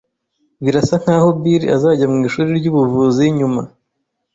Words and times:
Birasa 0.63 0.95
nkaho 1.03 1.27
Bill 1.41 1.63
azajya 1.75 2.05
mwishuri 2.11 2.49
ry'ubuvuzi 2.59 3.23
nyuma. 3.39 3.61